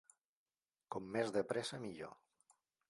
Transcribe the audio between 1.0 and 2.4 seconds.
més de pressa millor.